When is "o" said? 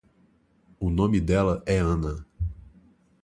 0.79-0.89